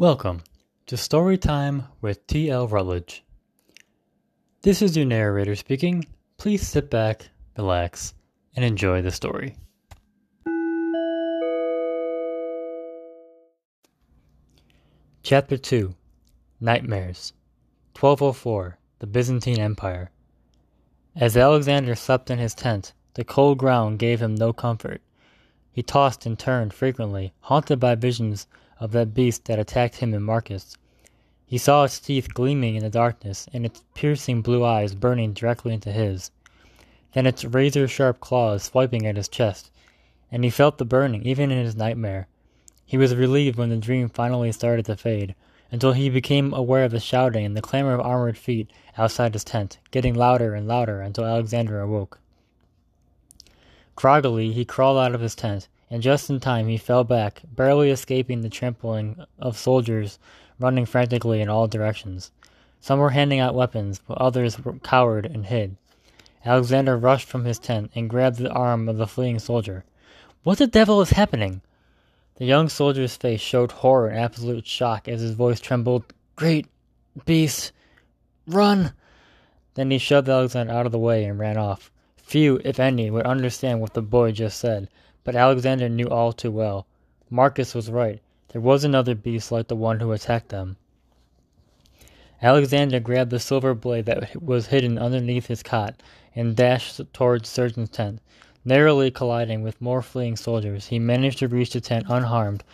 [0.00, 0.44] Welcome
[0.86, 2.68] to Storytime with T.L.
[2.68, 3.24] Rutledge.
[4.62, 6.04] This is your narrator speaking.
[6.36, 8.14] Please sit back, relax,
[8.54, 9.56] and enjoy the story.
[15.24, 15.92] Chapter 2
[16.60, 17.32] Nightmares
[17.98, 20.12] 1204 The Byzantine Empire.
[21.16, 25.02] As Alexander slept in his tent, the cold ground gave him no comfort.
[25.72, 28.46] He tossed and turned frequently, haunted by visions
[28.80, 30.76] of that beast that attacked him and Marcus.
[31.46, 35.72] He saw its teeth gleaming in the darkness and its piercing blue eyes burning directly
[35.72, 36.30] into his.
[37.14, 39.70] Then its razor sharp claws swiping at his chest,
[40.30, 42.28] and he felt the burning even in his nightmare.
[42.84, 45.34] He was relieved when the dream finally started to fade,
[45.72, 49.44] until he became aware of the shouting and the clamor of armored feet outside his
[49.44, 52.20] tent, getting louder and louder until Alexander awoke.
[53.96, 57.90] Groggily, he crawled out of his tent and just in time he fell back, barely
[57.90, 60.18] escaping the trampling of soldiers
[60.58, 62.30] running frantically in all directions.
[62.80, 65.76] Some were handing out weapons, but others were cowered and hid.
[66.44, 69.84] Alexander rushed from his tent and grabbed the arm of the fleeing soldier.
[70.44, 71.62] What the devil is happening?
[72.36, 76.04] The young soldier's face showed horror and absolute shock as his voice trembled.
[76.36, 76.66] Great
[77.24, 77.72] beast!
[78.46, 78.92] Run!
[79.74, 81.90] Then he shoved Alexander out of the way and ran off.
[82.16, 84.88] Few, if any, would understand what the boy just said,
[85.28, 86.86] but Alexander knew all too well.
[87.28, 88.22] Marcus was right.
[88.48, 90.78] There was another beast like the one who attacked them.
[92.40, 96.02] Alexander grabbed the silver blade that was hidden underneath his cot
[96.34, 98.22] and dashed towards the surgeon's tent.
[98.64, 102.64] Narrowly colliding with more fleeing soldiers, he managed to reach the tent unharmed,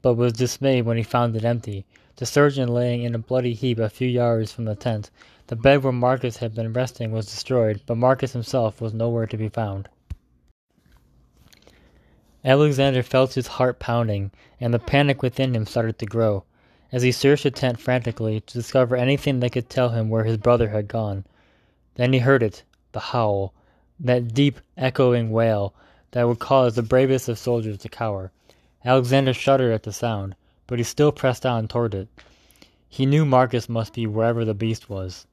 [0.00, 1.84] but was dismayed when he found it empty.
[2.16, 5.10] The surgeon laying in a bloody heap a few yards from the tent.
[5.48, 9.36] The bed where Marcus had been resting was destroyed, but Marcus himself was nowhere to
[9.36, 9.90] be found.
[12.44, 16.42] Alexander felt his heart pounding, and the panic within him started to grow,
[16.90, 20.36] as he searched the tent frantically to discover anything that could tell him where his
[20.36, 21.24] brother had gone.
[21.94, 23.54] Then he heard it, the howl,
[24.00, 25.72] that deep, echoing wail
[26.10, 28.32] that would cause the bravest of soldiers to cower.
[28.84, 30.34] Alexander shuddered at the sound,
[30.66, 32.08] but he still pressed on toward it.
[32.88, 35.26] He knew Marcus must be wherever the beast was.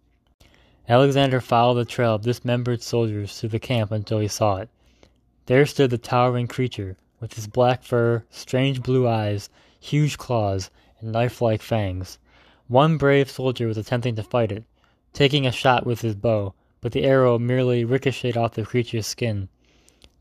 [0.88, 4.70] Alexander followed the trail of dismembered soldiers through the camp until he saw it.
[5.50, 9.50] There stood the towering creature, with his black fur, strange blue eyes,
[9.80, 12.20] huge claws, and knife-like fangs.
[12.68, 14.64] One brave soldier was attempting to fight it,
[15.12, 19.50] taking a shot with his bow, but the arrow merely ricocheted off the creature's skin.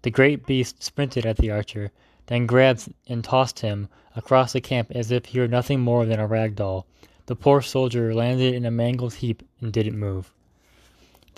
[0.01, 1.91] The great beast sprinted at the archer,
[2.29, 6.21] then grabbed and tossed him across the camp as if he were nothing more than
[6.21, 6.87] a rag doll.
[7.27, 10.33] The poor soldier landed in a mangled heap and didn't move.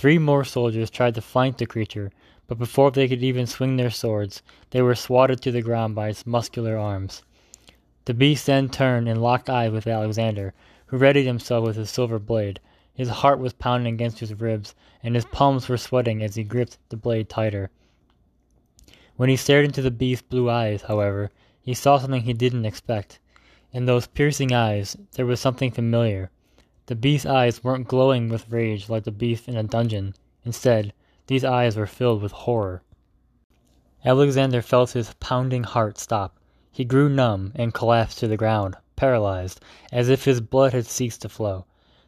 [0.01, 2.11] Three more soldiers tried to flank the creature,
[2.47, 6.09] but before they could even swing their swords, they were swatted to the ground by
[6.09, 7.23] its muscular arms.
[8.07, 10.55] The beast then turned and locked eyes with Alexander,
[10.87, 12.61] who readied himself with his silver blade.
[12.95, 16.79] His heart was pounding against his ribs, and his palms were sweating as he gripped
[16.89, 17.69] the blade tighter.
[19.17, 21.31] When he stared into the beast's blue eyes, however,
[21.61, 23.19] he saw something he didn't expect.
[23.71, 26.31] In those piercing eyes, there was something familiar.
[26.91, 30.13] The beast's eyes weren't glowing with rage like the beast in a dungeon.
[30.45, 30.93] Instead,
[31.29, 32.83] these eyes were filled with horror.
[34.05, 36.37] Alexander felt his pounding heart stop.
[36.73, 39.61] He grew numb and collapsed to the ground, paralyzed,
[39.93, 41.65] as if his blood had ceased to flow.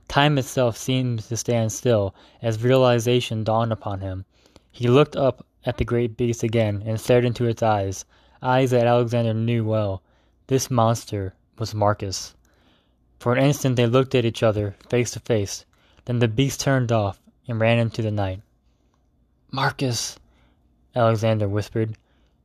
[0.09, 4.25] Time itself seemed to stand still as realization dawned upon him.
[4.73, 8.05] He looked up at the great beast again and stared into its eyes,
[8.43, 10.03] eyes that Alexander knew well.
[10.49, 12.35] This monster was Marcus.
[13.23, 15.65] For an instant they looked at each other, face to face.
[16.07, 18.43] Then the beast turned off and ran into the night.
[19.53, 20.19] Marcus,
[20.97, 21.97] Alexander whispered.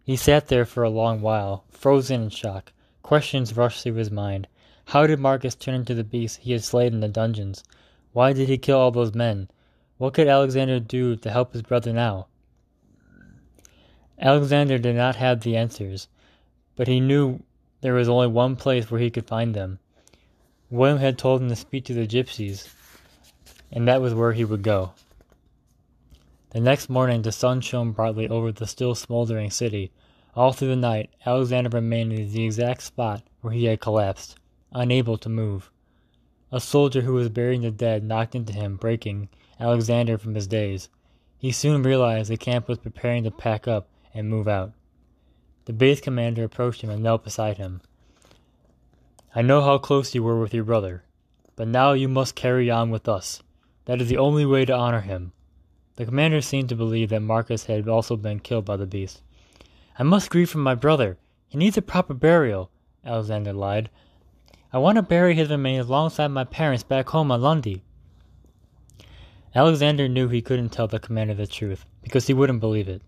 [0.03, 2.73] He sat there for a long while, frozen in shock.
[3.01, 4.47] Questions rushed through his mind.
[4.85, 7.63] How did Marcus turn into the beast he had slain in the dungeons?
[8.13, 9.49] Why did he kill all those men?
[9.97, 12.27] What could Alexander do to help his brother now?
[14.19, 16.07] Alexander did not have the answers,
[16.75, 17.41] but he knew
[17.81, 19.79] there was only one place where he could find them.
[20.69, 22.67] William had told him to speak to the gypsies,
[23.71, 24.91] and that was where he would go.
[26.49, 29.91] The next morning the sun shone brightly over the still smoldering city.
[30.35, 34.37] All through the night Alexander remained in the exact spot where he had collapsed,
[34.73, 35.71] unable to move.
[36.51, 39.29] A soldier who was burying the dead knocked into him, breaking
[39.59, 40.89] Alexander from his daze.
[41.37, 44.73] He soon realized the camp was preparing to pack up and move out.
[45.65, 47.81] The base commander approached him and knelt beside him.
[49.37, 51.03] I know how close you were with your brother,
[51.55, 53.43] but now you must carry on with us.
[53.85, 55.31] That is the only way to honor him.
[55.95, 59.21] The commander seemed to believe that Marcus had also been killed by the beast.
[59.99, 61.19] I must grieve for my brother.
[61.47, 62.71] He needs a proper burial,
[63.05, 63.91] Alexander lied.
[64.73, 67.83] I want to bury his remains alongside my parents back home on Lundy.
[69.53, 73.03] Alexander knew he couldn't tell the commander the truth, because he wouldn't believe it.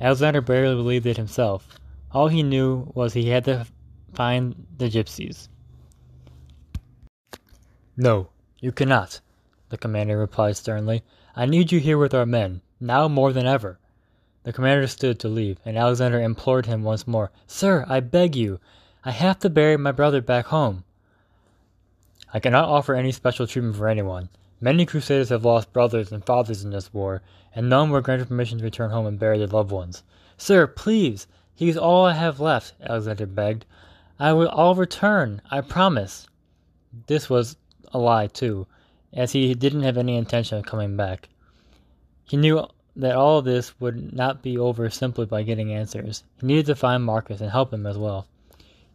[0.00, 1.68] Alexander barely believed it himself.
[2.10, 3.68] All he knew was he had to
[4.12, 5.46] find the gypsies.
[8.02, 8.28] No,
[8.60, 9.20] you cannot,
[9.68, 11.02] the commander replied sternly.
[11.36, 13.78] I need you here with our men, now more than ever.
[14.42, 17.30] The commander stood to leave, and Alexander implored him once more.
[17.46, 18.58] Sir, I beg you.
[19.04, 20.84] I have to bury my brother back home.
[22.32, 24.30] I cannot offer any special treatment for anyone.
[24.62, 27.20] Many crusaders have lost brothers and fathers in this war,
[27.54, 30.04] and none were granted permission to return home and bury their loved ones.
[30.38, 33.66] Sir, please, he is all I have left, Alexander begged.
[34.18, 36.26] I will all return, I promise.
[37.06, 37.56] This was
[37.92, 38.66] a lie, too,
[39.12, 41.28] as he didn't have any intention of coming back.
[42.24, 42.66] He knew
[42.96, 46.24] that all this would not be over simply by getting answers.
[46.40, 48.26] He needed to find Marcus and help him as well.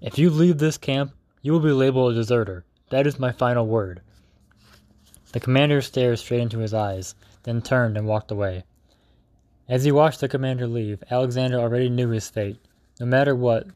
[0.02, 2.66] If you leave this camp, you will be labeled a deserter.
[2.90, 4.02] That is my final word.
[5.32, 8.64] The commander stared straight into his eyes, then turned and walked away.
[9.68, 12.60] As he watched the commander leave, Alexander already knew his fate.
[13.00, 13.68] No matter what,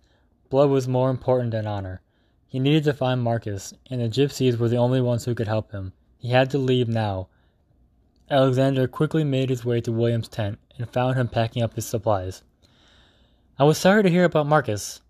[0.49, 2.01] blood was more important than honor.
[2.49, 5.71] He needed to find Marcus, and the gypsies were the only ones who could help
[5.71, 5.93] him.
[6.17, 7.27] He had to leave now.
[8.27, 12.43] Alexander quickly made his way to William's tent and found him packing up his supplies.
[13.59, 15.01] I was sorry to hear about Marcus.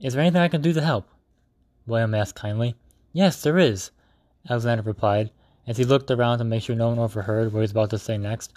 [0.00, 1.08] Is there anything I can do to help?
[1.86, 2.74] William asked kindly.
[3.14, 3.90] Yes, there is,
[4.50, 5.30] Alexander replied,
[5.66, 7.98] as he looked around to make sure no one overheard what he was about to
[7.98, 8.52] say next.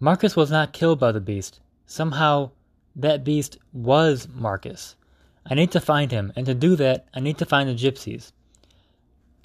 [0.00, 1.60] Marcus was not killed by the beast.
[1.86, 2.50] Somehow,
[2.96, 4.96] that beast was Marcus.
[5.50, 8.32] I need to find him, and to do that, I need to find the gypsies.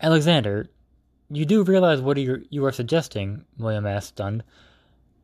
[0.01, 0.69] Alexander,
[1.29, 3.45] you do realize what you are suggesting?
[3.57, 4.43] William asked, stunned.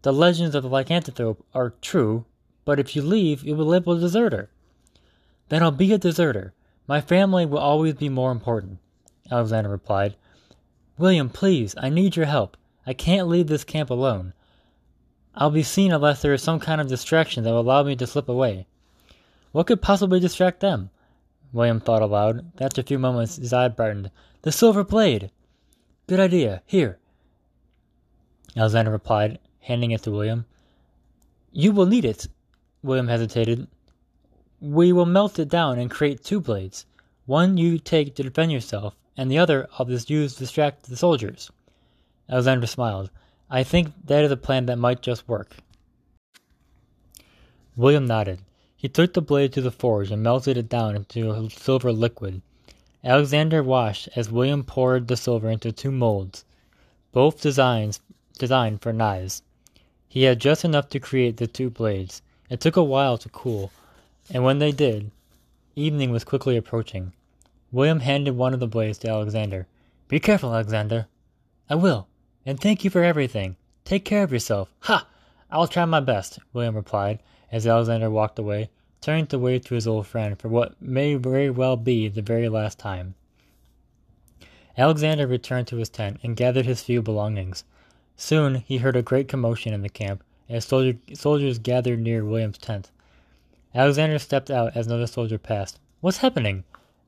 [0.03, 2.25] The legends of the lycanthrope are true,
[2.63, 4.49] but if you leave, you will live a deserter.
[5.49, 6.53] Then I'll be a deserter.
[6.87, 8.79] My family will always be more important,
[9.29, 10.15] Alexander replied.
[10.97, 12.55] William, please, I need your help.
[12.87, 14.33] I can't leave this camp alone.
[15.35, 18.07] I'll be seen unless there is some kind of distraction that will allow me to
[18.07, 18.65] slip away.
[19.51, 20.89] What could possibly distract them?
[21.51, 22.51] William thought aloud.
[22.61, 24.11] After a few moments, his eye brightened.
[24.43, 25.31] The silver blade!
[26.07, 26.61] Good idea.
[26.65, 26.99] Here.
[28.55, 30.45] Alexander replied, handing it to William.
[31.51, 32.27] You will need it.
[32.83, 33.67] William hesitated.
[34.61, 36.85] We will melt it down and create two blades.
[37.25, 40.97] One you take to defend yourself, and the other I'll just use to distract the
[40.97, 41.51] soldiers.
[42.29, 43.09] Alexander smiled.
[43.49, 45.57] I think that is a plan that might just work.
[47.75, 48.41] William nodded.
[48.81, 52.41] He took the blade to the forge and melted it down into a silver liquid.
[53.03, 56.45] Alexander watched as William poured the silver into two molds,
[57.11, 57.99] both designs
[58.37, 59.43] designed for knives.
[60.07, 62.21] He had just enough to create the two blades.
[62.49, 63.73] It took a while to cool,
[64.29, 65.11] and when they did,
[65.75, 67.11] evening was quickly approaching.
[67.73, 69.67] William handed one of the blades to Alexander.
[70.07, 71.07] Be careful, Alexander.
[71.69, 72.07] I will,
[72.45, 73.57] and thank you for everything.
[73.83, 74.71] Take care of yourself.
[74.83, 75.05] Ha!
[75.51, 77.19] I'll try my best, William replied
[77.51, 78.69] as Alexander walked away
[79.01, 82.49] turning to wave to his old friend for what may very well be the very
[82.49, 83.15] last time.
[84.77, 87.63] Alexander returned to his tent and gathered his few belongings.
[88.15, 92.57] Soon he heard a great commotion in the camp as soldier, soldiers gathered near William's
[92.57, 92.91] tent.
[93.73, 95.79] Alexander stepped out as another soldier passed.
[96.01, 96.63] What's happening?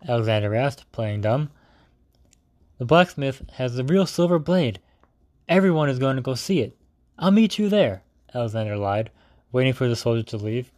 [0.08, 1.50] Alexander asked, playing dumb.
[2.78, 4.80] The blacksmith has the real silver blade.
[5.50, 6.78] Everyone is going to go see it.
[7.18, 9.10] I'll meet you there, Alexander lied,
[9.52, 10.72] waiting for the soldier to leave.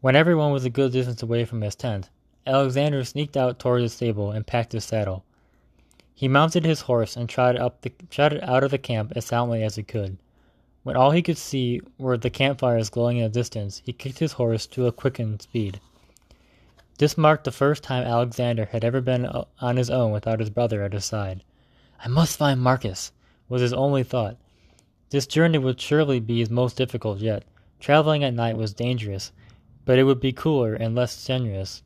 [0.00, 2.10] When everyone was a good distance away from his tent,
[2.46, 5.24] Alexander sneaked out toward the stable and packed his saddle.
[6.14, 9.62] He mounted his horse and trotted, up the, trotted out of the camp as silently
[9.62, 10.18] as he could.
[10.82, 14.32] When all he could see were the campfires glowing in the distance, he kicked his
[14.32, 15.80] horse to a quickened speed.
[16.98, 20.50] This marked the first time Alexander had ever been uh, on his own without his
[20.50, 21.42] brother at his side.
[22.04, 23.12] I must find Marcus,
[23.48, 24.36] was his only thought.
[25.10, 27.44] This journey would surely be his most difficult yet.
[27.82, 29.32] Traveling at night was dangerous,
[29.84, 31.82] but it would be cooler and less strenuous.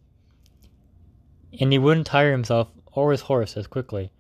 [1.59, 4.11] And he wouldn't tire himself or his horse as quickly.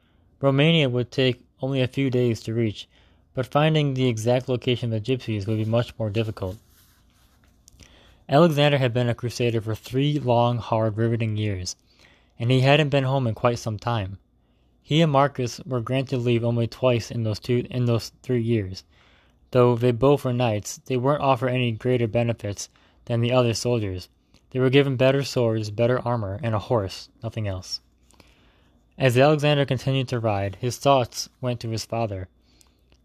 [0.40, 2.88] Romania would take only a few days to reach,
[3.34, 6.56] but finding the exact location of the gypsies would be much more difficult.
[8.26, 11.76] Alexander had been a crusader for three long, hard, riveting years,
[12.38, 14.16] and he hadn't been home in quite some time.
[14.82, 18.82] He and Marcus were granted leave only twice in those two in those three years.
[19.52, 22.68] Though they both were knights, they weren't offered any greater benefits
[23.04, 24.08] than the other soldiers.
[24.50, 27.80] They were given better swords, better armor, and a horse, nothing else.
[28.98, 32.28] As Alexander continued to ride, his thoughts went to his father.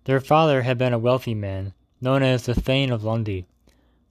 [0.05, 3.45] Their father had been a wealthy man, known as the Thane of Lundy.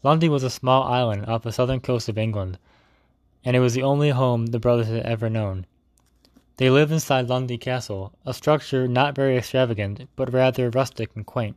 [0.03, 2.59] Lundy was a small island off the southern coast of England,
[3.45, 5.67] and it was the only home the brothers had ever known.
[6.59, 11.57] They lived inside Lundy Castle, a structure not very extravagant, but rather rustic and quaint.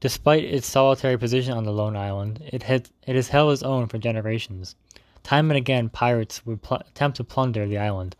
[0.00, 3.98] Despite its solitary position on the lone island, it, it has held its own for
[3.98, 4.76] generations.
[5.24, 8.14] Time and again, pirates would pl- attempt to plunder the island,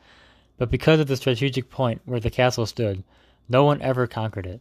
[0.56, 3.04] but because of the strategic point where the castle stood,
[3.48, 4.60] no one ever conquered it.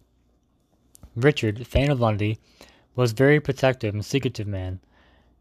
[1.16, 2.38] Richard, Thane of Lundy,
[2.96, 4.80] was a very protective and secretive man.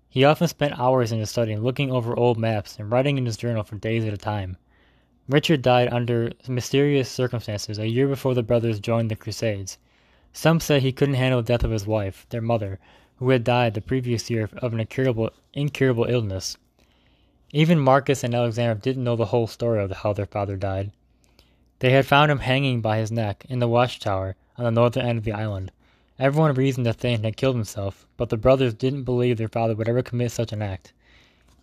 [0.09, 3.37] He often spent hours in his study looking over old maps and writing in his
[3.37, 4.57] journal for days at a time.
[5.29, 9.77] Richard died under mysterious circumstances a year before the brothers joined the Crusades.
[10.39, 12.79] Some say he couldn't handle the death of his wife, their mother,
[13.17, 16.59] who had died the previous year of an incurable, incurable illness.
[17.53, 20.93] Even Marcus and Alexander didn't know the whole story of how their father died.
[21.79, 25.17] They had found him hanging by his neck in the watchtower on the northern end
[25.17, 25.73] of the island.
[26.19, 29.89] Everyone reasoned that Thane had killed himself, but the brothers didn't believe their father would
[29.89, 30.93] ever commit such an act.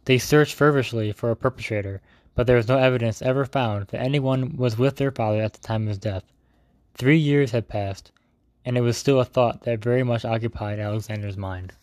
[0.05, 2.01] They searched feverishly for a perpetrator,
[2.33, 5.61] but there was no evidence ever found that anyone was with their father at the
[5.61, 6.23] time of his death.
[6.95, 8.11] Three years had passed,
[8.65, 11.73] and it was still a thought that very much occupied Alexander's mind.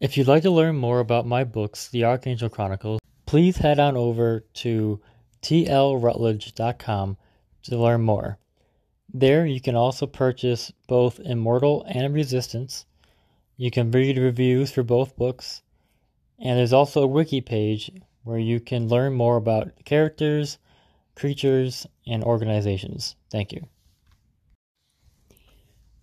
[0.00, 3.96] If you'd like to learn more about my books, The Archangel Chronicles, please head on
[3.96, 5.00] over to
[5.42, 7.16] tlrutledge.com
[7.62, 8.38] to learn more.
[9.14, 12.86] There, you can also purchase both Immortal and Resistance,
[13.56, 15.62] you can read reviews for both books,
[16.38, 17.92] and there's also a wiki page
[18.24, 20.58] where you can learn more about characters,
[21.14, 23.16] creatures, and organizations.
[23.30, 23.66] Thank you.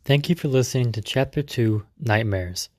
[0.05, 2.69] Thank you for listening to Chapter 2 Nightmares.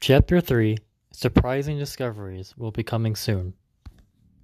[0.00, 0.78] Chapter 3
[1.12, 3.54] Surprising Discoveries will be coming soon.